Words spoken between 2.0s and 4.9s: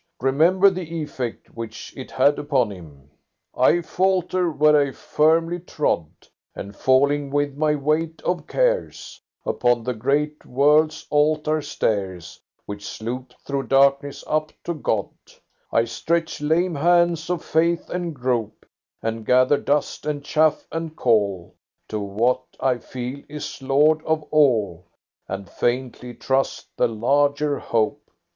had upon him." 'I falter where